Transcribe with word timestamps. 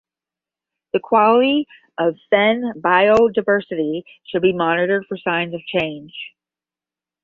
The 0.93 0.99
quality 0.99 1.67
of 1.99 2.17
fen 2.31 2.73
biodiversity 2.77 4.01
should 4.25 4.41
be 4.41 4.51
monitored 4.51 5.05
for 5.07 5.15
signs 5.15 5.53
of 5.53 5.61
change. 5.67 6.11